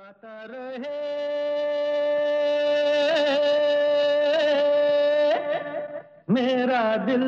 [0.00, 0.98] गाता रहे।
[6.30, 7.24] मेरा दिल।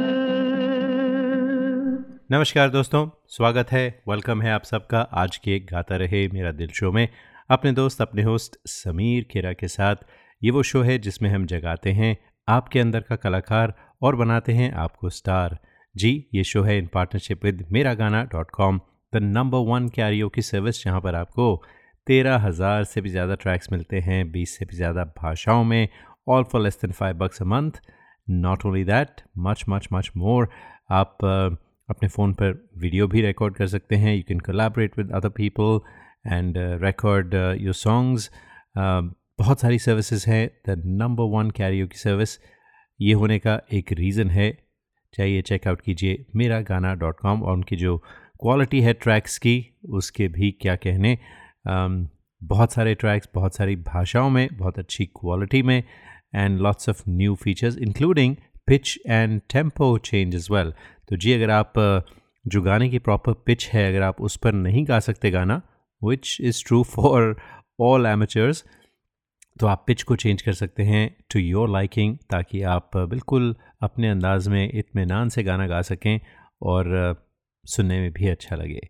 [2.31, 6.93] नमस्कार दोस्तों, स्वागत है वेलकम है आप सबका। आज के गाता रहे मेरा दिल शो
[6.93, 7.09] में
[7.51, 9.97] अपने दोस्त, अपने होस्ट समीर खेरा के साथ।
[10.43, 12.17] ये वो शो है जिसमें हम जगाते हैं
[12.49, 15.59] आपके अंदर का कलाकार और बनाते हैं आपको स्टार
[15.97, 18.81] जी, ये शो है इन partnership with Mera Gana dot com
[19.15, 21.63] the number one karaoke की सर्विस जहाँ पर आपको
[22.07, 25.89] तेरह हज़ार से भी ज़्यादा ट्रैक्स मिलते हैं बीस से भी ज़्यादा भाषाओं में
[26.29, 27.81] all for less than five bucks a month
[28.29, 30.49] not only that much much much more
[30.91, 31.57] आप uh,
[31.89, 35.81] अपने फ़ोन पर वीडियो भी रिकॉर्ड कर सकते हैं। You can collaborate with other people
[36.27, 38.31] and record your songs
[38.77, 42.39] बहुत सारी सर्विसेज़ हैं। द नंबर वन कैरियो की सर्विस
[43.01, 44.51] ये होने का एक रीज़न है।
[45.15, 47.97] चाहिए चेकआउट कीजिए मेरा गाना डॉट कॉम और उनकी जो
[48.41, 49.57] क्वालिटी है ट्रैक्स की
[49.91, 51.19] उसके भी क्या कहने।
[51.67, 55.83] बहुत सारे ट्रैक्स बहुत सारी भाषाओं में, बहुत अच्छी क्वालिटी में
[56.35, 58.37] and lots of new features including
[58.67, 60.73] pitch and tempo change is well
[61.09, 61.73] तो जी, अगर आप
[62.47, 65.61] जो गाने की प्रॉपर पिच है, अगर आप उस पर नहीं गा सकते गाना
[66.03, 67.37] which is true for
[67.81, 68.65] all amateurs
[69.61, 74.09] तो आप पिच को चेंज कर सकते हैं टू योर लाइकिंग ताकि आप बिल्कुल अपने
[74.09, 76.21] अंदाज में इतमान से गाना गा सकें
[76.63, 76.87] और
[77.65, 78.89] सुनने में भी अच्छा लगे।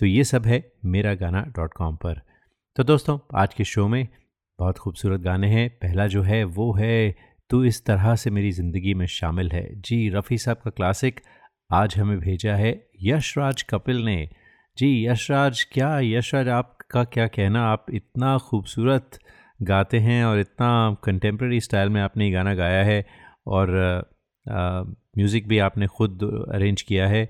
[0.00, 2.20] तो ये सब है मेरा गाना डॉट कॉम पर।
[2.76, 4.06] तो दोस्तों, आज के शो में
[4.58, 7.14] बहुत खूबसूरत गाने हैं। पहला जो है, वो है,
[7.50, 11.20] तू इस तरह से मेरी ज़िंदगी में शामिल है। जी, रफ़ी साहब का क्लासिक
[11.70, 14.28] आज हमें भेजा है यशराज कपिल ने।
[14.78, 17.64] जी, यशराज, क्या यशराज, आपका क्या कहना?
[17.64, 19.18] आप इतना खूबसूरत
[19.62, 23.04] गाते हैं और इतना कंटेम्प्रेरी स्टाइल में आपने ये गाना गाया है
[23.48, 23.76] और
[24.46, 27.28] म्यूज़िक भी आपने ख़ुद अरेंज किया है।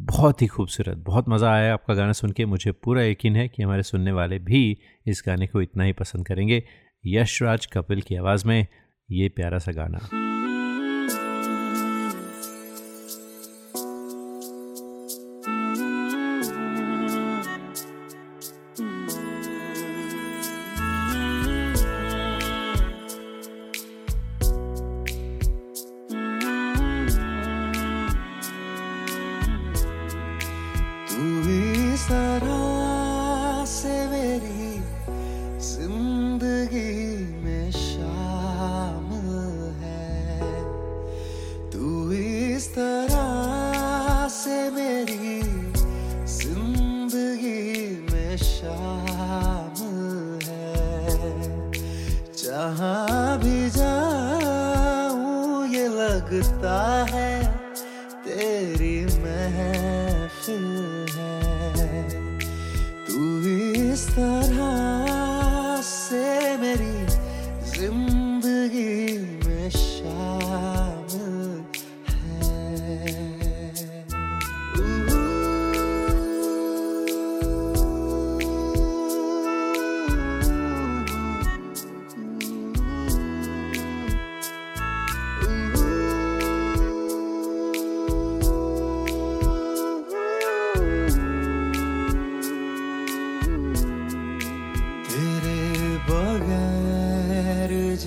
[0.00, 3.62] बहुत ही खूबसूरत, बहुत मज़ा आया आपका गाना सुन के। मुझे पूरा यकीन है कि
[3.62, 6.64] हमारे सुनने वाले भी इस गाने को इतना ही पसंद करेंगे।
[7.06, 8.66] यशराज कपिल की आवाज़ में
[9.10, 9.98] ये प्यारा सा गाना।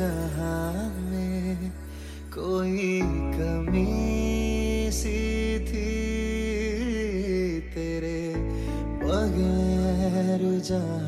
[0.01, 1.71] जहाँ में
[2.33, 2.99] कोई
[3.37, 5.19] कमी सी
[5.67, 5.91] थी
[7.73, 8.21] तेरे
[9.03, 11.00] बगैर जहाँ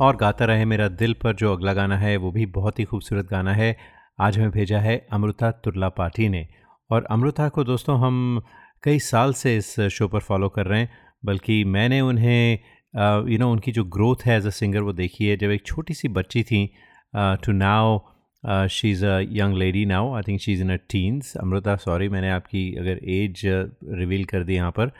[0.00, 3.26] और गाता रहे मेरा दिल पर जो अगला गाना है, वो भी बहुत ही खूबसूरत
[3.26, 3.76] गाना है।
[4.20, 6.46] आज हमें भेजा है अमृता तुर्ला पाठी ने।
[6.90, 8.42] और अमृता को दोस्तों, हम
[8.84, 10.90] कई साल से इस शो पर फॉलो कर रहे हैं,
[11.24, 12.58] बल्कि मैंने उन्हें
[13.28, 15.94] यू नो उनकी जो ग्रोथ है एज अ सिंगर वो देखी है। जब एक छोटी
[15.94, 16.66] सी बच्ची थी
[17.14, 17.98] to now
[18.70, 22.08] she is a young lady now I think she is in a teens Amrita sorry
[22.08, 24.92] मैंने आपकी अगर एज रिवील कर दी यहाँ पर।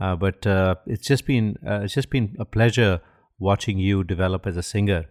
[0.00, 0.46] But
[0.90, 2.98] it's just been it's just been a pleasure
[3.40, 5.06] watching you develop as a singer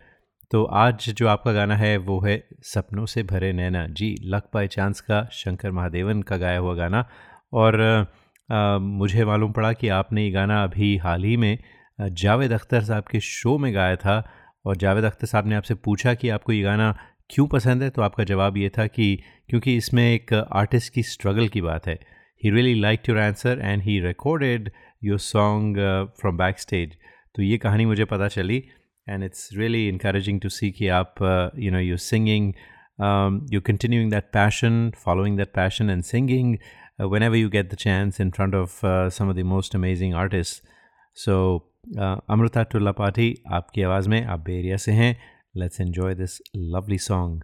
[0.52, 4.68] तो आज जो आपका गाना है वो है सपनों से भरे नैना। जी लक बाई
[4.68, 7.08] चांस का शंकर महादेवन का गाया हुआ गाना।
[7.54, 7.80] और
[8.50, 11.58] आ, मुझे मालूम पड़ा कि आपने ये गाना अभी हाल ही में
[12.00, 14.18] जावेद अख्तर साहब के शो में गाया था।
[14.66, 16.92] और जावेद अख्तर साहब ने आपसे पूछा कि आपको ये गाना
[17.30, 17.90] क्यों पसंद है?
[17.90, 19.16] तो आपका जवाब ये था कि
[19.50, 22.00] क्योंकि इसमें एक आर्टिस्ट की स्ट्रगल की बात है।
[22.44, 24.72] He really like your answer and he recorded
[25.04, 25.78] your song
[26.20, 26.98] from backstage
[27.36, 28.64] तो ये कहानी मुझे पता चली
[29.10, 31.16] and it's really encouraging to see कि आप
[31.60, 32.54] you know you singing
[33.54, 36.58] you continuing that passion following that passion and singing
[37.24, 40.64] whenever you get the chance in front of some of the most amazing artist
[41.16, 41.36] so
[42.30, 45.16] Amrita टुल्ला पाठी आपकी आवाज़ में आप बेरिया से हैं.
[45.58, 47.44] Let's enjoy this lovely song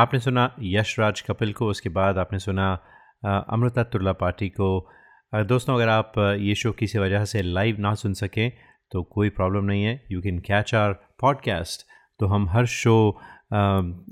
[0.00, 2.72] आपने सुना यशराज कपिल को, उसके बाद आपने सुना
[3.24, 4.68] अमृता तुल्ला पार्टी को।
[5.32, 8.50] दोस्तों, अगर आप ये शो किसी वजह से लाइव ना सुन सकें
[8.92, 11.86] तो कोई प्रॉब्लम नहीं है। You can catch our podcast.
[12.20, 12.96] तो हम हर शो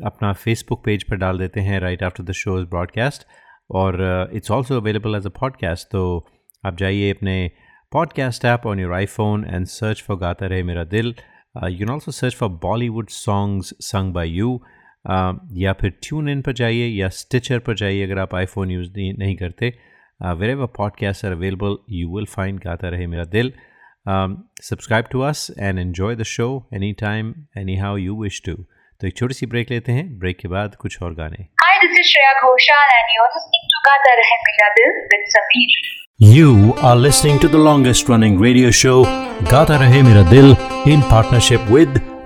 [0.07, 3.27] अपना फेसबुक पेज पर डाल देते हैं, right after the show is broadcast.
[3.71, 5.89] और it's also available as a podcast.
[5.93, 6.03] तो
[6.67, 7.51] आप जाइए अपने
[7.93, 11.15] podcast app on your iPhone and search for Gaata Rahe Mera Dil.
[11.65, 14.61] You can also search for Bollywood songs sung by you.
[15.07, 19.37] या फिर tune in पर जाइए या स्टिचर पर जाइए अगर आप आईफोन यूज़ नहीं
[19.37, 19.73] करते
[20.51, 23.53] wherever podcast are available you will find Gaata Rahe Mera Dil
[24.71, 27.35] subscribe to us and enjoy the show any time
[27.77, 28.55] anyhow you wish to
[29.01, 31.99] तो एक छोटी सी ब्रेक लेते हैं ब्रेक के बाद कुछ और गाने Hi, this
[32.01, 35.75] is Shreya Ghoshal and you're listening to Gata Rahe Mera Dil with Sameer.
[36.21, 38.97] You are listening to the longest running radio show
[39.51, 40.57] Gata Rahe Mera Dil
[40.95, 42.01] in partnership with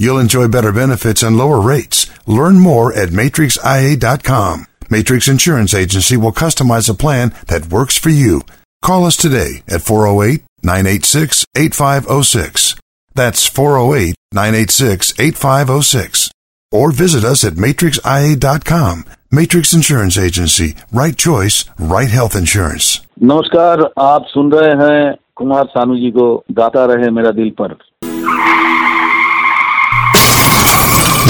[0.00, 2.10] You'll enjoy better benefits and lower rates.
[2.26, 4.66] Learn more at matrixia.com.
[4.90, 8.42] Matrix Insurance Agency will customize a plan that works for you.
[8.82, 12.76] Call us today at 408 986 8506.
[13.14, 16.30] That's 408 986 8506
[16.72, 19.04] or visit us at matrixia.com.
[19.32, 23.00] Matrix Insurance Agency, right choice, right health insurance.
[23.22, 27.76] नमस्कार आप सुन रहे हैं कुमार सानू जी को गाता रहे मेरा दिल पर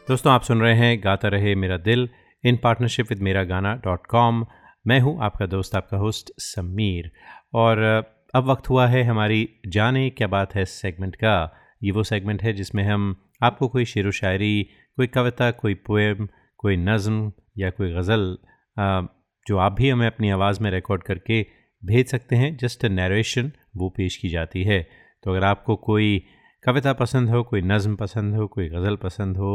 [0.10, 2.08] दोस्तों आप सुन रहे हैं गाता रहे मेरा दिल
[2.46, 4.46] इन पार्टनरशिप विद मेरा गाना डॉट कॉम
[4.88, 7.12] मैं हूं आपका दोस्त आपका होस्ट समीर
[7.54, 7.82] और
[8.35, 11.35] अब वक्त हुआ है हमारी जाने क्या बात है सेगमेंट का।
[11.83, 14.63] ये वो सेगमेंट है जिसमें हम आपको कोई शेर व शायरी,
[14.99, 16.27] कोई कविता, कोई पोएम
[16.61, 18.37] कोई नज़म या कोई गज़ल
[19.47, 21.41] जो आप भी हमें अपनी आवाज़ में रिकॉर्ड करके
[21.83, 24.81] भेज सकते हैं। जस्ट नरेशन वो पेश की जाती है।
[25.25, 26.23] तो अगर आपको कोई
[26.65, 29.53] कविता पसंद हो, कोई नज़म पसंद हो, कोई गज़ल पसंद हो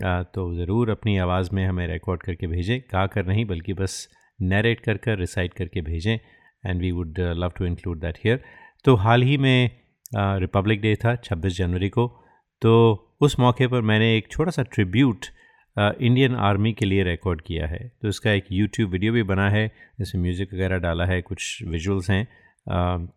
[0.00, 4.08] तो ज़रूर अपनी आवाज़ में हमें रिकॉर्ड करके भेजें। गा कर नहीं, बल्कि बस
[4.38, 6.18] नरेट कर कर रिसाइट करके भेजें।
[6.64, 8.40] And we would love to include that here
[8.84, 9.70] तो हाल ही में
[10.12, 12.06] रिपब्लिक डे था 26 जनवरी को।
[12.62, 12.72] तो
[13.20, 15.26] उस मौके पर मैंने एक छोटा सा ट्रिब्यूट
[15.76, 19.66] इंडियन आर्मी के लिए रिकॉर्ड किया है। तो इसका एक यूट्यूब वीडियो भी बना है,
[19.98, 22.26] जिसमें म्यूज़िक वगैरह डाला है, कुछ विजुअल्स हैं।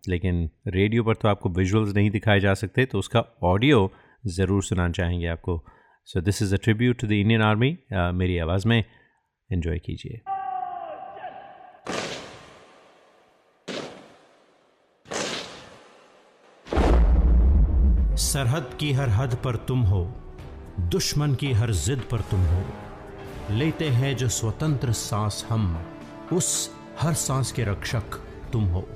[0.10, 3.92] लेकिन रेडियो पर तो आपको विजुअल्स नहीं दिखाए जा सकते तो उसका ऑडियो
[4.30, 5.64] ज़रूर सुनाना चाहेंगे आपको।
[6.08, 8.84] So this is a tribute to the Indian army मेरी आवाज़ में
[9.50, 10.22] इन्जॉय कीजिए।
[18.34, 20.12] सरहद की हर हद पर तुम हो,
[20.80, 22.64] दुश्मन की हर जिद पर तुम हो।
[23.50, 25.86] लेते हैं जो स्वतंत्र सांस हम,
[26.34, 26.72] उस
[27.02, 28.04] हर सांस के रक्षक
[28.54, 28.88] तुम हो।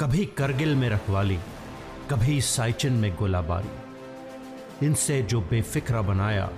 [0.00, 1.38] कभी करगिल में रखवाली,
[2.10, 3.68] कभी साइचिन में गोलाबारी।
[4.86, 6.50] इनसे जो बेफिक्रा बनाया,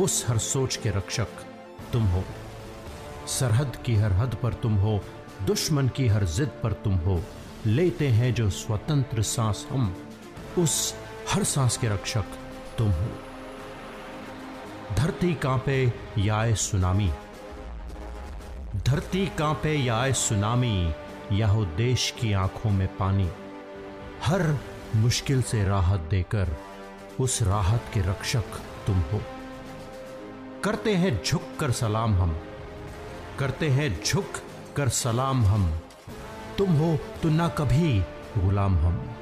[0.00, 1.28] उस हर सोच के रक्षक
[1.92, 2.24] तुम हो।
[3.26, 5.04] सरहद की हर हद पर तुम हो,
[5.46, 7.22] दुश्मन की हर जिद पर तुम हो।
[7.66, 9.96] लेते हैं जो स्वतंत्र सांस हम
[10.58, 10.94] उस
[11.32, 12.24] हर सांस के रक्षक
[12.78, 13.06] तुम हो।
[14.96, 17.12] धरती कांपे या आए सुनामी।
[18.76, 20.94] धरती कांपे या आए सुनामी
[21.32, 23.30] या हो देश की आँखों में पानी।
[24.24, 24.58] हर
[24.96, 26.56] मुश्किल से राहत देकर
[27.20, 28.44] उस राहत के रक्षक
[28.86, 29.20] तुम हो।
[30.64, 32.40] करते हैं झुक कर सलाम हम।
[33.38, 34.26] करते हैं झुक
[34.76, 35.80] कर सलाम हम।
[36.58, 38.00] तुम हो तो ना कभी
[38.38, 39.16] गुलाम हम।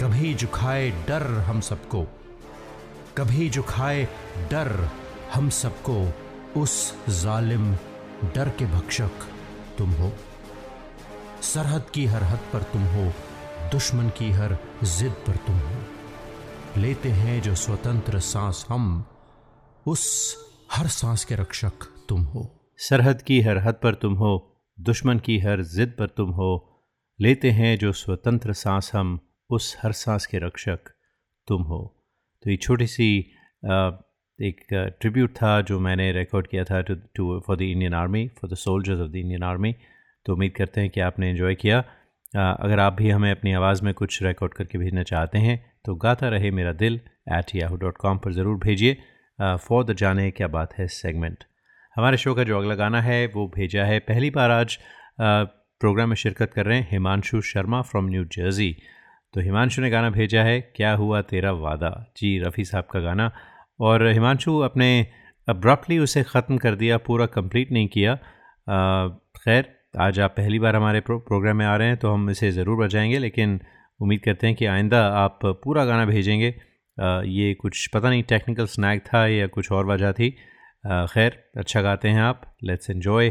[0.00, 2.02] कभी झुकाए डर हम सबको।
[3.18, 4.08] कभी झुकाए
[4.50, 4.88] डर
[5.34, 6.12] हम सबको।
[6.60, 7.74] उस जालिम
[8.34, 9.10] डर के भक्षक
[9.78, 10.12] तुम हो।
[11.42, 13.12] सरहद की हर हद पर तुम हो,
[13.72, 15.76] दुश्मन की हर जिद पर तुम हो।
[16.76, 19.04] लेते हैं जो स्वतंत्र सांस हम,
[19.86, 20.36] उस
[20.72, 21.72] हर सांस के रक्षक
[22.08, 26.30] तुम हो। सरहद की हर हद पर तुम हो, दुश्मन की हर जिद पर तुम
[26.30, 26.82] हो।
[27.20, 30.88] लेते हैं जो स्वतंत्र सांस हम उस हर सांस के रक्षक
[31.48, 31.78] तुम हो।
[32.44, 33.08] तो ये छोटी सी
[34.38, 34.60] एक
[35.00, 39.00] ट्रिब्यूट था जो मैंने रिकॉर्ड किया था to for the Indian army for the soldiers
[39.00, 39.74] of the Indian army
[40.26, 41.78] तो उम्मीद करते हैं कि आपने इन्जॉय किया।
[42.34, 46.28] अगर आप भी हमें अपनी आवाज़ में कुछ रिकॉर्ड करके भेजना चाहते हैं तो गाता
[46.28, 47.00] रहे मेरा दिल
[47.32, 48.96] एट याहू डॉट कॉम पर ज़रूर भेजिए।
[49.38, 51.44] फॉर द जाने क्या बात है सेगमेंट
[51.96, 54.78] हमारे शो का जो अगला गाना है, वो भेजा है। पहली बार आज
[55.20, 58.74] प्रोग्राम में शिरकत कर रहे हैं Himanshu Sharma from New Jersey
[59.34, 61.90] तो हिमांशु ने गाना भेजा है क्या हुआ तेरा वादा?
[62.16, 63.30] जी रफ़ी साहब का गाना।
[63.80, 65.06] और हिमांशु अपने
[65.48, 68.14] अब्रप्टली उसे ख़त्म कर दिया पूरा कंप्लीट नहीं किया।
[69.36, 69.68] खैर
[70.00, 72.84] आज आप पहली बार हमारे प्रो, प्रोग्राम में आ रहे हैं तो हम इसे ज़रूर
[72.84, 73.60] बजाएँगे लेकिन
[74.00, 76.54] उम्मीद करते हैं कि आइंदा आप पूरा गाना भेजेंगे।
[76.96, 80.30] आ, ये कुछ पता नहीं टेक्निकल स्नैक था या कुछ और वजह थी।
[80.84, 83.28] खैर अच्छा गाते हैं आप। Let's enjoy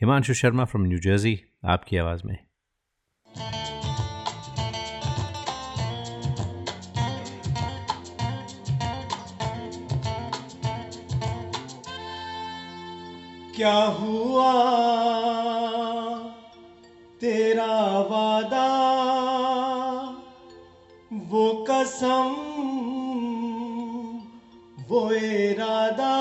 [0.00, 2.36] Himanshu Sharma from New Jersey आपकी आवाज़ में।
[13.62, 14.52] क्या हुआ?
[17.20, 17.74] तेरा
[18.10, 18.68] वादा
[21.12, 22.34] वो कसम
[24.88, 26.14] वो इरादा।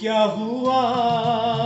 [0.00, 1.65] क्या हुआ?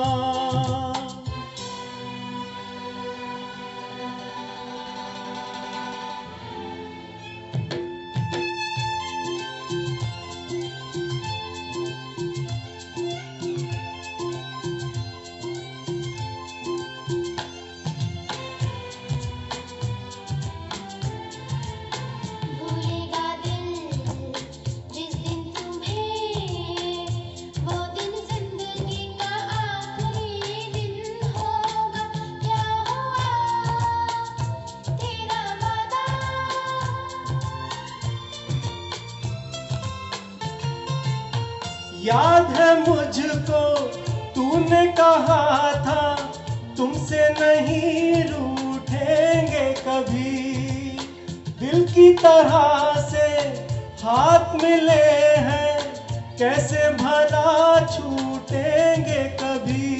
[57.11, 59.91] भला छूटेंगे कभी।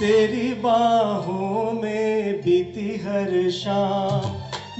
[0.00, 4.30] तेरी बाहों में बीती हर शाम।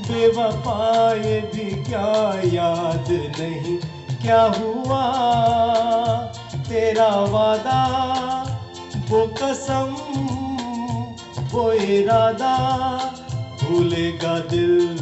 [0.02, 3.78] बेवफाए भी क्या याद नहीं,
[4.22, 5.12] क्या हुआ?
[6.56, 7.84] तेरा वादा,
[9.10, 9.96] वो कसम,
[11.52, 12.56] वो इरादा।
[13.64, 14.96] भूलेगा दिल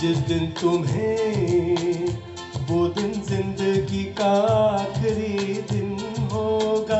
[0.00, 2.25] जिस दिन तुम्हें
[2.68, 5.90] वो दिन ज़िंदगी का आखिरी दिन
[6.32, 6.98] होगा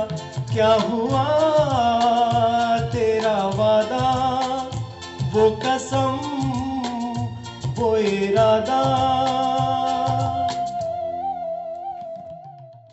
[0.53, 1.25] क्या हुआ
[2.93, 4.05] तेरा वादा
[5.35, 6.15] वो कसम
[7.79, 8.79] वो इरादा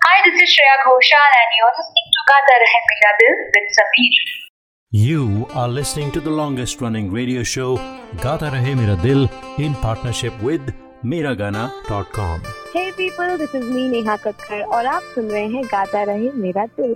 [0.06, 4.18] Hi, this is Shreya Ghoshal and you're listening to Gata Rahe Mera Dil with Sameer.
[4.92, 7.70] You are listening to the longest running radio show
[8.26, 12.63] Gata Rahe Mera Dil in partnership with Miragana.com.
[12.74, 16.66] Hey people, this is me Neha Kakkar और आप सुन रहे हैं गाता रहे मेरा
[16.78, 16.96] दिल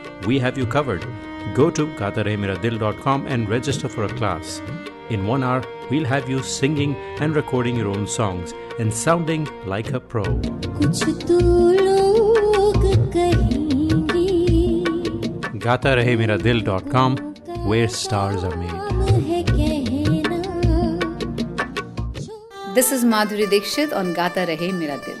[0.25, 1.05] we have you covered.
[1.53, 4.61] Go to gatarehmeradil.com and register for a class.
[5.09, 9.91] In one hour, we'll have you singing and recording your own songs and sounding like
[9.93, 10.23] a pro.
[15.61, 17.17] gatarehmeradil.com,
[17.67, 18.81] where stars are made.
[22.73, 25.20] This is Madhuri Dixit on Gata Rahe Mera Dil.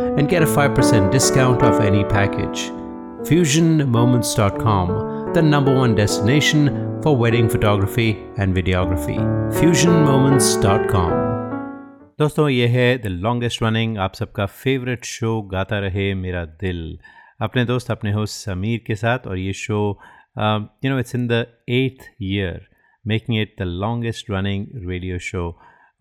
[0.10, 2.70] and get a 5% discount off any package.
[3.28, 9.18] FusionMoments.com, the number one destination for wedding photography and videography.
[9.60, 11.24] FusionMoments.com.
[12.18, 16.98] दोस्तों ये है the longest running आप सबका favourite show गाता रहे मेरा दिल
[17.42, 19.78] अपने दोस्त अपने होस्ट समीर के साथ और ये show
[20.38, 22.66] you know it's in the eighth year
[23.04, 25.50] making it the longest running radio show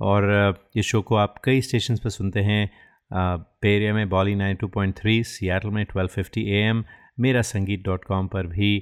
[0.02, 0.30] और
[0.76, 2.70] इस शो को आप कई स्टेशन पर सुनते हैं
[3.11, 6.85] पे एरिया में Bolly nine two point three, Seattle में twelve fifty A M
[7.21, 8.77] Mera Sangeet dot com पर भी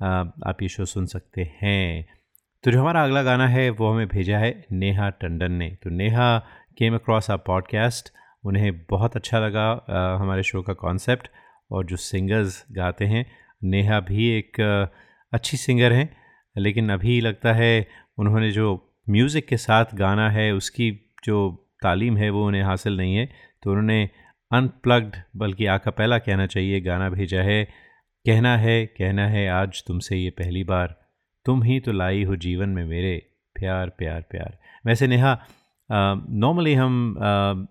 [0.00, 2.06] आप ये शो सुन सकते हैं।
[2.64, 6.38] तो जो हमारा अगला गाना है, वो हमें भेजा है नेहा टंडन ने। तो Neha
[6.78, 8.12] came across a podcast
[8.44, 9.66] उन्हें बहुत अच्छा लगा
[10.20, 11.28] हमारे शो का कॉन्सेप्ट
[11.70, 13.24] और जो सिंगर्स गाते हैं,
[13.62, 14.60] नेहा भी एक
[15.32, 16.08] अच्छी सिंगर हैं,
[16.56, 17.86] लेकिन अभी लगता है
[18.18, 18.74] उन्होंने जो
[19.10, 20.90] म्यूज़िक के साथ गाना है, उसकी
[21.24, 23.28] जो तालीम है, वो उन्हें हासिल नहीं है।
[23.62, 24.02] तो उन्होंने
[24.50, 27.64] अनप्लग्ड, बल्कि आका पहला कहना चाहिए, गाना भेजा है।
[28.26, 30.96] कहना है कहना है, आज तुमसे ये पहली बार।
[31.46, 33.16] तुम ही तो लाई हो जीवन में मेरे।
[33.56, 35.38] प्यार प्यार प्यार। वैसे नेहा
[35.90, 37.16] नॉर्मली हम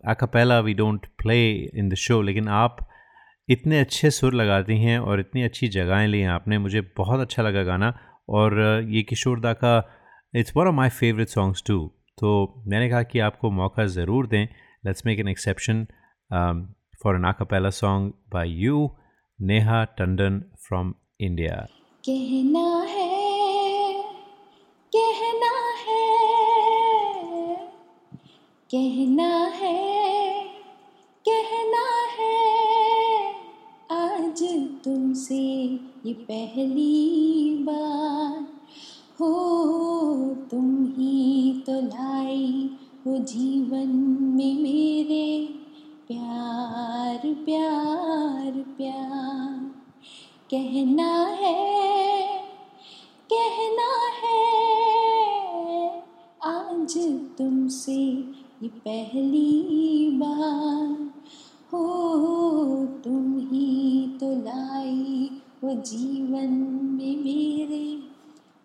[0.28, 2.78] a cappella we don't play in the show लेकिन आप
[3.50, 7.44] इतने अच्छे सुर लगाती हैं और इतनी अच्छी जगहें ली हैं आपने। मुझे बहुत अच्छा
[7.44, 7.94] लगा गाना
[8.30, 9.74] और ये किशोर दा का
[10.34, 11.80] it's one of my favourite songs too
[12.18, 14.48] तो मैंने कहा कि आपको मौका ज़रूर दें।
[14.84, 15.86] Let's make an exception
[17.04, 18.90] for an a cappella song by you
[19.40, 21.56] Neha Tandon from India
[22.04, 23.08] कहना है
[24.94, 25.52] कहना
[25.86, 26.08] है
[28.70, 29.78] कहना है
[31.26, 31.86] कहना
[32.18, 32.38] है
[33.92, 34.44] आज
[34.86, 35.42] तुमसे
[36.06, 38.38] ये पहली बार
[39.20, 39.34] हो
[40.52, 42.70] तुम ही तो लाई
[43.10, 43.88] हो जीवन
[44.36, 45.50] में मेरे
[46.08, 49.56] प्यार प्यार प्यार।
[50.52, 52.28] कहना है
[53.34, 54.44] कहना है,
[56.44, 56.98] आज
[57.38, 57.98] तुमसे
[58.64, 61.12] ये पहली बार।
[61.74, 65.30] हो तुम ही तो लाई
[65.64, 66.50] हो जीवन
[66.92, 67.86] में मेरे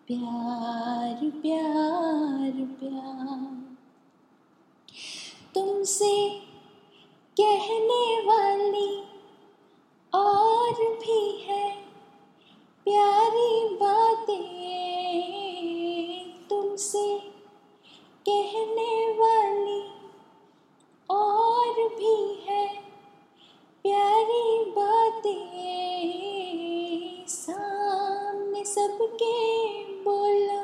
[0.07, 3.54] प्यार प्यार प्यार।
[5.55, 6.29] तुमसे
[7.39, 9.03] कहने वाली
[10.13, 11.75] और भी है
[12.83, 14.35] प्यारी बातें
[16.49, 17.19] तुमसे
[18.29, 19.81] कहने वाली
[21.09, 22.67] और भी है
[23.83, 25.55] प्यारी बातें
[27.27, 29.33] सामने सबके
[30.03, 30.63] बोलो,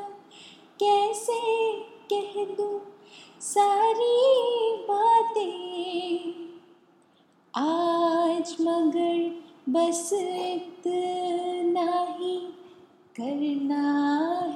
[0.82, 1.40] कैसे
[2.12, 2.80] कह दूँ?
[3.42, 6.32] सारी बातें।
[7.54, 9.16] आज मगर
[9.68, 12.36] बस इतना ही
[13.16, 13.88] करना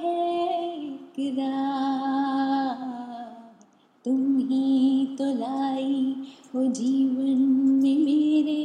[0.03, 0.15] है
[4.05, 6.15] तुम ही तो लाई
[6.55, 7.39] हो जीवन
[7.73, 8.63] में मेरे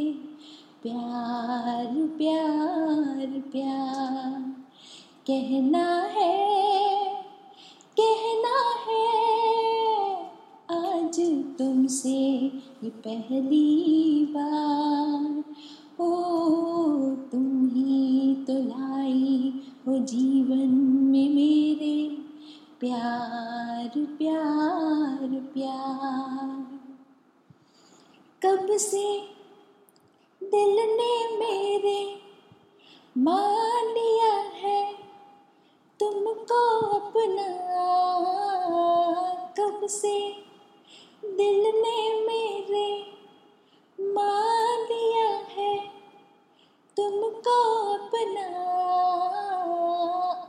[0.83, 1.87] प्यार
[2.19, 4.41] प्यार प्यार।
[5.27, 6.37] कहना है
[8.01, 8.57] कहना
[8.87, 9.42] है
[11.13, 11.21] आज
[11.59, 12.21] तुमसे
[12.85, 15.45] ये पहली बार।
[16.01, 16.15] ओ,
[17.15, 20.69] तुम ही तो लाई हो जीवन
[21.11, 22.09] में मेरे।
[22.81, 26.81] प्यार प्यार प्यार।
[28.47, 29.21] कब से
[30.43, 32.19] दिल ने मेरे
[33.19, 34.95] मान लिया है
[36.01, 37.63] तुमको अपना?
[39.61, 40.43] कब से
[41.23, 42.89] दिल ने मेरे
[43.99, 45.77] मान लिया है,
[46.97, 47.57] तुमको
[47.93, 48.47] अपना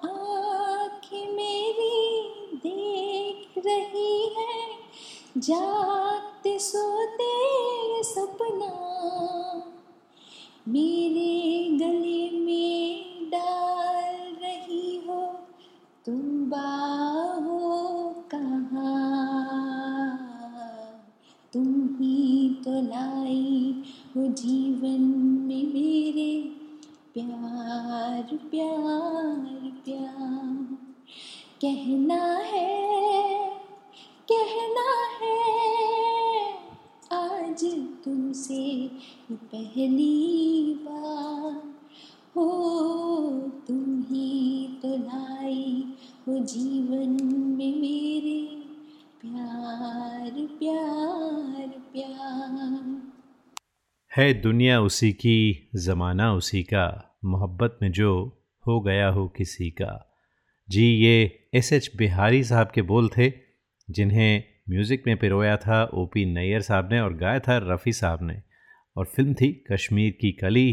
[0.10, 1.98] आँखें मेरी
[2.66, 4.58] देख रही है,
[5.40, 7.32] जागते सोते
[8.04, 8.72] सपना
[10.68, 11.23] मेरे
[54.24, 58.12] है दुनिया उसी की, ज़माना उसी का, मोहब्बत में जो
[58.66, 59.92] हो गया हो किसी का।
[60.70, 63.32] जी, ये एस एच बिहारी साहब के बोल थे,
[63.90, 68.20] जिन्हें म्यूज़िक में पिरोया था ओ पी नैयर साहब ने और गाया था रफ़ी साहब
[68.24, 68.42] ने।
[68.96, 70.72] और फ़िल्म थी कश्मीर की कली,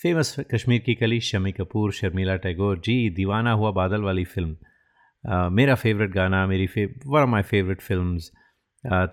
[0.00, 4.56] फ़ेमस कश्मीर की कली, शमी कपूर, शर्मिला टैगोर। जी, दीवाना हुआ बादल वाली फ़िल्म।
[5.54, 8.18] मेरा फेवरेट गाना, मेरी फे one of my favourite film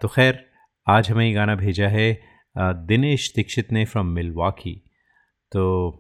[0.02, 0.44] तो खैर,
[0.88, 2.10] आज हमें ये गाना भेजा है।
[2.58, 4.92] Uh, दिनेश दीक्षित ने फ्रॉम मिलवाकी
[5.52, 5.92] तो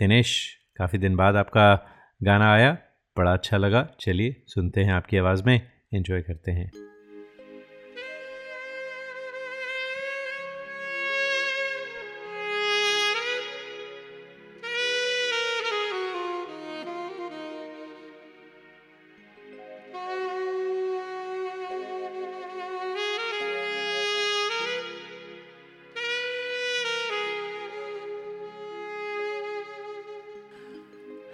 [0.00, 1.88] दिनेश काफ़ी दिन बाद आपका
[2.22, 2.78] गाना आया,
[3.16, 6.87] बड़ा अच्छा लगा। चलिए, सुनते हैं आपकी आवाज़ में एंजॉय करते हैं।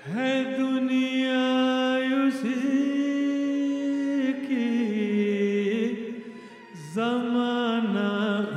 [0.06, 1.44] है दुनिया
[2.16, 2.54] उसी
[4.44, 4.66] की
[6.94, 8.10] जमाना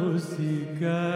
[0.07, 1.06] उसी का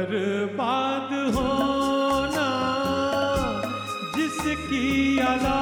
[0.00, 2.46] बर्बाद होना
[4.16, 4.86] जिसकी
[5.32, 5.60] अला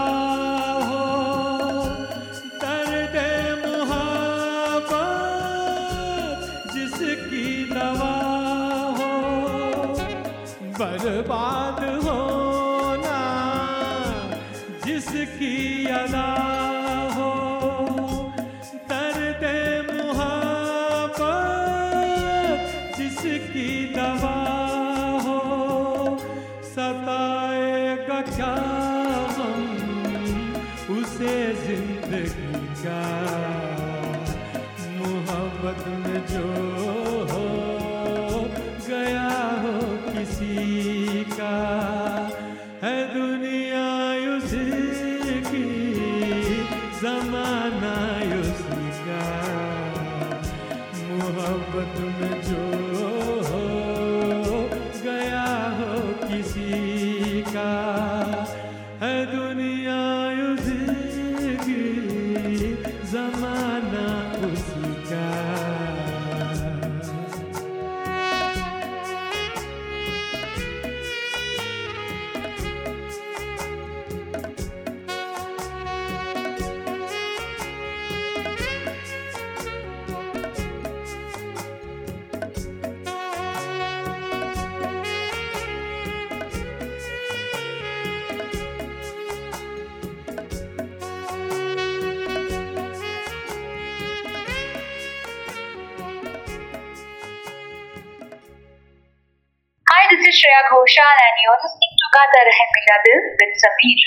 [100.39, 104.03] Shreya Ghoshal and you're listening to Gata Rahe Mera Dil with Sameer.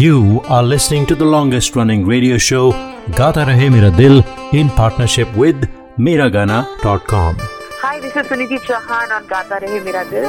[0.00, 0.18] You
[0.56, 2.64] are listening to the longest running radio show
[3.20, 7.36] Gata Rahe Mera Dil in partnership with Miragana.com.
[7.82, 10.28] Hi, this is Suniti Chauhan on Gata Rahe Mera Dil.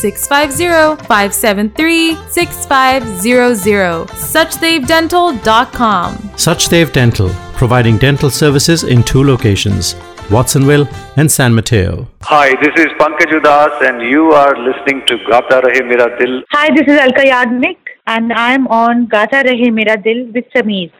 [0.00, 4.06] 650 573 6500.
[4.34, 6.14] SuchdevDental.com.
[6.36, 9.96] Suchdev Dental, providing dental services in two locations,
[10.30, 10.86] Watsonville
[11.16, 12.06] and San Mateo.
[12.22, 16.42] Hi, this is Pankaj Udas and you are listening to Gata Rahe Mera Dil.
[16.52, 20.92] Hi, this is Alka Yagnik and I am on Gata Rahe Mera Dil with Sameer.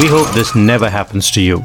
[0.00, 1.64] We hope this never happens to you.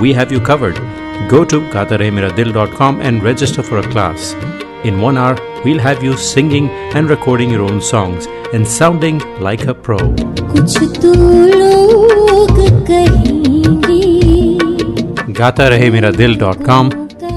[0.00, 0.76] we have you covered.
[1.28, 4.34] Go to gatarehemiradil.com and register for a class.
[4.84, 9.66] In one hour, we'll have you singing and recording your own songs and sounding like
[9.66, 9.98] a pro.
[15.40, 16.90] Gatarehemiradil.com,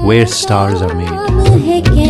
[0.06, 2.09] where stars are made.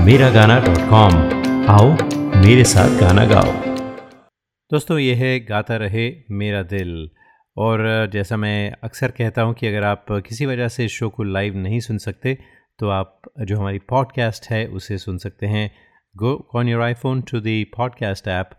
[0.00, 1.14] Mera Gana dot com.
[1.70, 1.90] आओ,
[2.42, 3.52] मेरे साथ गाना गाओ।
[4.70, 7.08] दोस्तों यह है गाता रहे मेरा दिल।
[7.56, 11.22] और जैसा मैं अक्सर कहता हूँ कि अगर आप किसी वजह से इस शो को
[11.22, 12.38] लाइव नहीं सुन सकते
[12.78, 15.70] तो आप जो हमारी पॉडकास्ट है, उसे सुन सकते हैं।
[16.16, 18.50] Go on your iPhone to the podcast app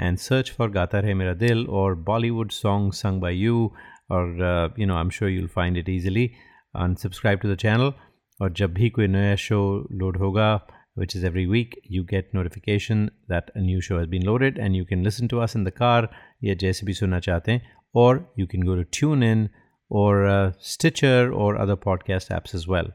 [0.00, 3.72] and search for Gaata Rahe Mera Dil और Bollywood song sung by you
[4.10, 6.30] और you know I am sure you'll find it easily
[6.76, 7.92] unsubscribe to the channel
[8.40, 10.66] और जब भी कोई नया show load होगा
[10.96, 14.76] which is every week you get notification that a new show has been loaded and
[14.76, 16.08] you can listen to us in the car
[16.44, 19.48] या जैसे भी सुनना चाहते हैं or you can go to TuneIn
[19.90, 22.90] or uh, Stitcher or other podcast apps as well.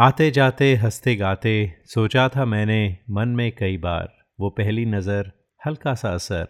[0.00, 1.54] आते जाते हँसते गाते
[1.84, 5.32] सोचा था मैंने मन में कई बार वो पहली नज़र
[5.66, 6.46] हल्का सा असर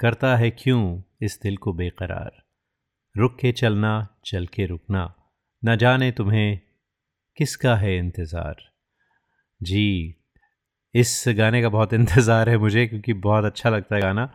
[0.00, 2.30] करता है क्यों इस दिल को बेकरार
[3.16, 5.14] रुक के चलना चल के रुकना
[5.64, 6.60] न जाने तुम्हें
[7.36, 8.67] किसका है इंतज़ार
[9.60, 10.14] जी
[10.94, 14.26] इस गाने का बहुत इंतज़ार है मुझे क्योंकि बहुत अच्छा लगता है गाना।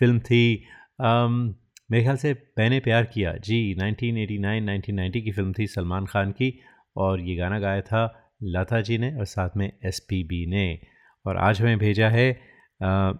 [0.00, 0.66] फ़िल्म थी
[1.00, 1.54] um,
[1.90, 6.52] मेरे ख्याल से मैंने प्यार किया। जी 1989-1990 की फ़िल्म थी सलमान खान की
[6.96, 8.02] और ये गाना गाया था
[8.42, 10.78] लता जी ने और साथ में एसपीबी ने।
[11.26, 12.30] और आज हमें भेजा है
[12.80, 13.12] आ,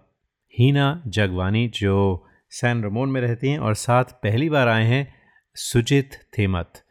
[0.53, 5.07] हीना जगवानी जो सैन रमोन में रहती हैं और साथ पहली बार आए हैं
[5.55, 6.83] सुजित थेमत।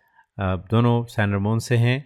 [0.71, 1.99] दोनों सैन रमोन से हैं।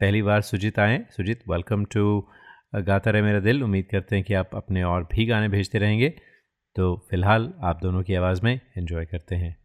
[0.00, 2.28] पहली बार सुजीत आए। सुजित वेलकम टू
[2.74, 6.08] गाता रहे मेरा दिल। उम्मीद करते हैं कि आप अपने और भी गाने भेजते रहेंगे।
[6.76, 9.56] तो फ़िलहाल आप दोनों की आवाज़ में एंजॉय करते हैं।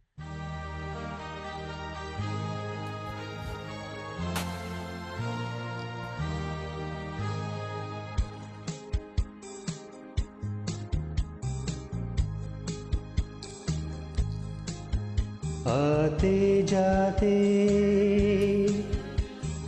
[15.68, 17.30] आते जाते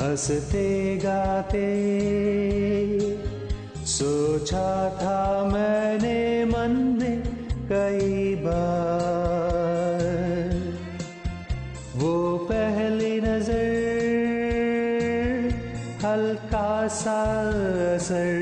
[0.05, 1.69] हँसते गाते।
[3.87, 5.21] सोचा था
[5.53, 7.23] मैंने मन में
[7.73, 10.03] कई बार।
[11.97, 13.73] वो पहली नज़र,
[16.05, 17.23] हल्का सा
[17.95, 18.35] असर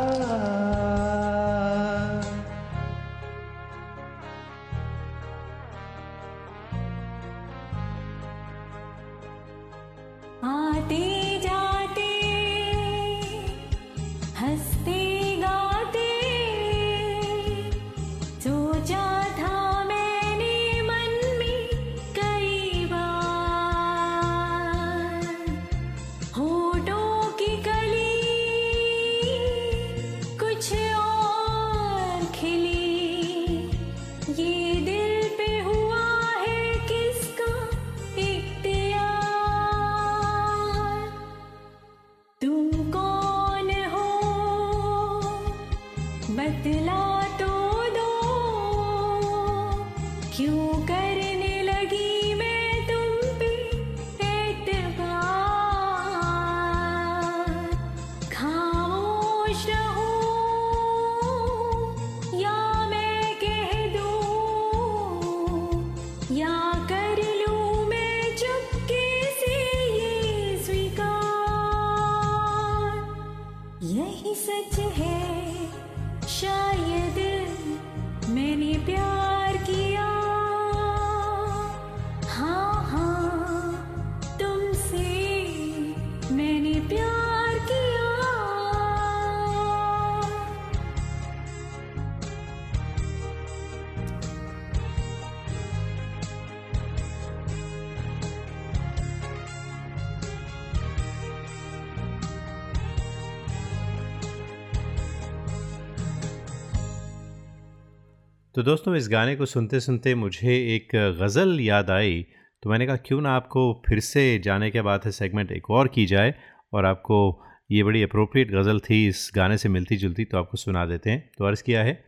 [108.56, 112.26] तो दोस्तों, इस गाने को सुनते सुनते मुझे एक गज़ल याद आई।
[112.62, 115.88] तो मैंने कहा, क्यों ना आपको फिर से जाने के बाद है सेगमेंट एक और
[115.88, 116.34] की जाए?
[116.72, 120.86] और आपको ये बड़ी अप्रोप्रिएट गज़ल थी, इस गाने से मिलती जुलती तो आपको सुना
[120.86, 122.04] देते हैं। तो अर्ज़ किया है,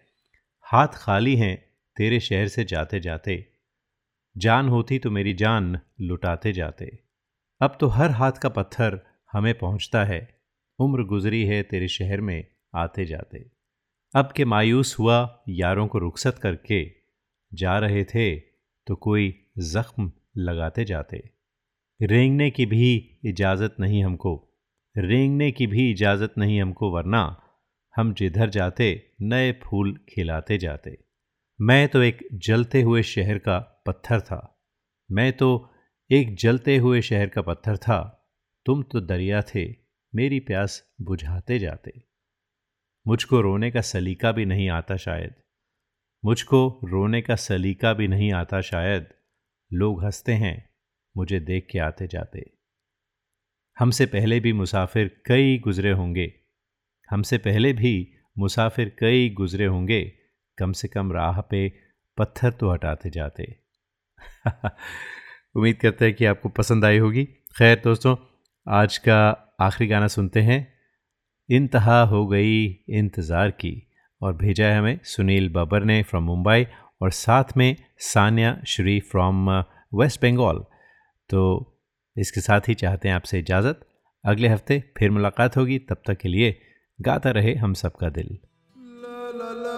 [0.60, 1.64] हाथ खाली हैं,
[1.96, 3.52] तेरे शहर से जाते जाते।
[4.36, 6.98] जान होती तो मेरी जान लुटाते जाते।
[7.60, 9.00] अब तो हर हाथ का पत्थर
[9.32, 10.40] हमें पहुँचता है।
[10.78, 13.57] उम्र गुजरी है तेरे शहर में आते जाते।
[14.14, 16.92] अब के मायूस हुआ यारों को रुखसत करके,
[17.54, 18.38] जा रहे थे
[18.86, 21.22] तो कोई जख्म लगाते जाते।
[22.02, 24.60] रेंगने की भी इजाज़त नहीं हमको,
[24.98, 27.42] रेंगने की भी इजाज़त नहीं हमको, वरना
[27.96, 30.96] हम जिधर जाते, नए फूल खिलाते जाते।
[31.60, 34.62] मैं तो एक जलते हुए शहर का पत्थर था।
[35.10, 35.70] मैं तो
[36.10, 38.00] एक जलते हुए शहर का पत्थर था।
[38.66, 39.68] तुम तो दरिया थे,
[40.14, 42.07] मेरी प्यास बुझाते जाते।
[43.08, 45.34] मुझको रोने का सलीका भी नहीं आता शायद।
[46.24, 49.06] मुझको रोने का सलीका भी नहीं आता शायद।
[49.72, 50.70] लोग हँसते हैं,
[51.16, 52.52] मुझे देख के आते जाते।
[53.78, 56.34] हमसे पहले भी मुसाफिर कई गुजरे होंगे।
[57.10, 60.12] हमसे पहले भी मुसाफिर कई गुजरे होंगे।
[60.58, 61.72] कम से कम राह पे
[62.18, 63.56] पत्थर तो हटाते जाते।
[65.56, 68.16] उम्मीद करते हैं कि आपको पसंद आई होगी। खैर दोस्तों,
[68.68, 70.77] आज का आखिरी गाना सुनते हैं।
[71.48, 73.72] इंतहा हो गई इंतज़ार की
[74.20, 76.66] और भेजा है हमें सुनील बाबर ने फ्रॉम मुंबई
[77.02, 79.50] और साथ में सानिया श्री फ्रॉम
[79.94, 80.64] वेस्ट बंगाल
[81.30, 81.42] तो
[82.16, 83.80] इसके साथ ही चाहते हैं आपसे इजाज़त।
[84.24, 86.58] अगले हफ़्ते फिर मुलाकात होगी। तब तक के लिए
[86.98, 88.38] गाता रहे हम सबका दिल।
[89.02, 89.77] ला ला ला।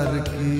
[0.00, 0.59] इंतज़ार की।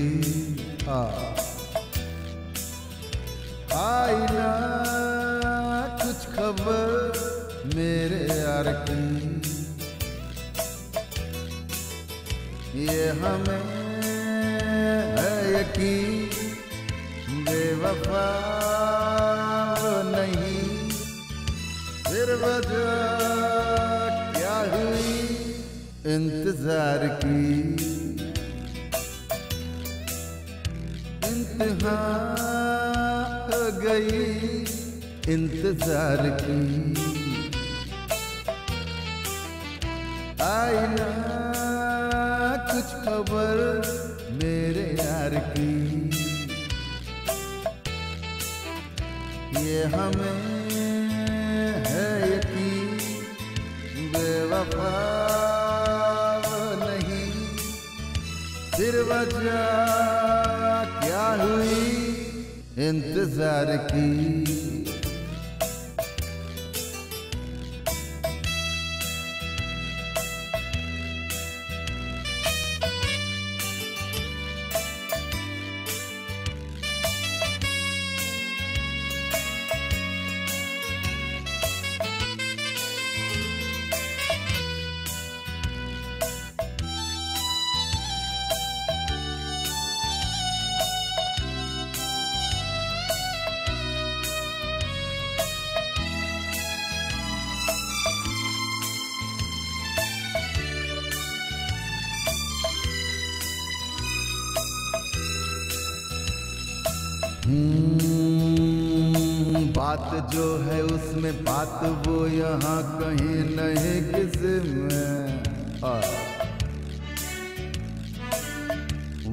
[109.91, 115.43] बात जो है उसमें बात वो यहाँ कहीं नहीं किसी में।
[115.84, 115.95] आ,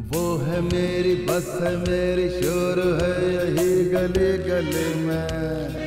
[0.07, 5.85] वो है मेरी बस है मेरी शोर है यही गले गले में।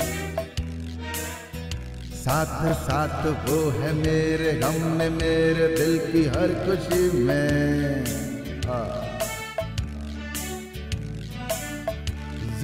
[2.15, 8.20] साथ साथ वो है मेरे गम में मेरे दिल की हर खुशी में।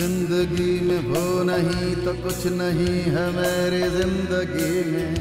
[0.06, 5.14] ज़िंदगी में वो नहीं तो कुछ नहीं है मेरी ज़िंदगी में।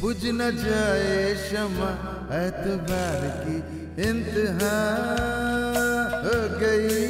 [0.00, 1.90] बुझ न जाए शमा
[2.36, 3.56] एतबार की
[4.08, 4.78] इंतहा
[6.22, 7.04] हो गई।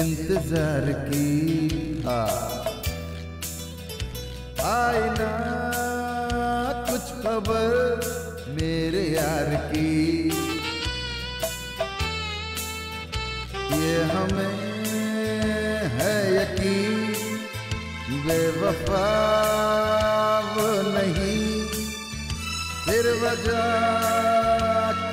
[0.00, 1.30] इंतज़ार की
[2.08, 2.18] आ।
[4.72, 5.30] आई ना
[6.90, 7.70] कुछ खबर
[8.58, 9.94] मेरे यार की।
[13.78, 14.63] ये हमें
[18.26, 19.06] बेवफा
[20.88, 21.64] नहीं।
[22.86, 23.62] फिर वजह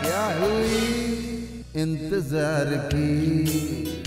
[0.02, 0.86] क्या हुई?
[1.76, 4.01] इंतज़ार की।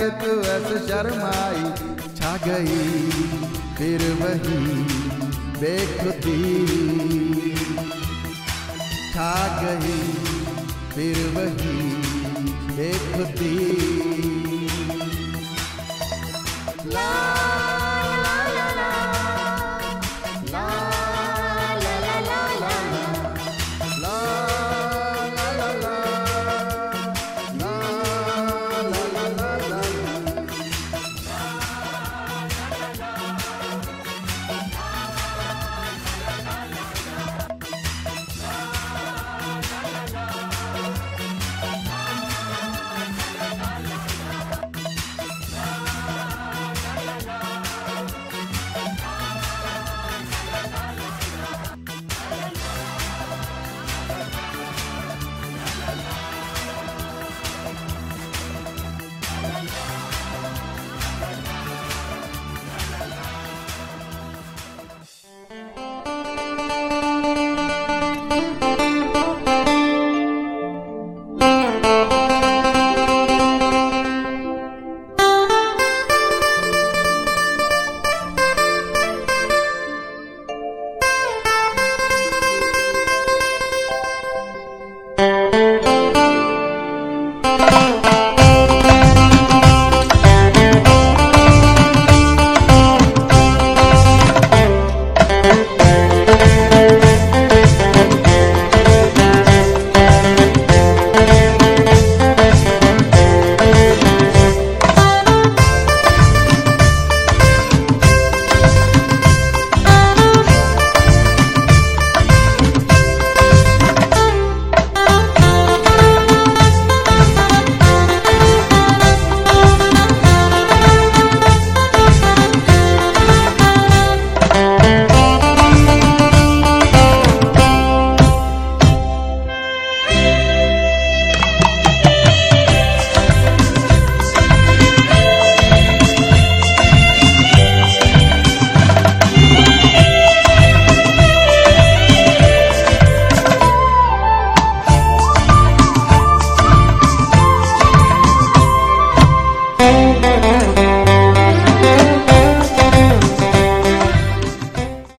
[0.00, 1.64] आके तू ऐसे शर्माई
[2.16, 2.76] छा गई
[3.78, 4.60] फिर वही
[5.60, 6.40] बेखुदी।
[9.12, 10.00] छा गई
[10.94, 11.76] फिर वही
[12.76, 13.89] बेखुदी।